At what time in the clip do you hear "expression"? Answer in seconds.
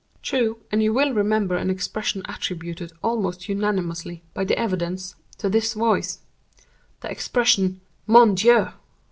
1.69-2.23, 7.11-7.81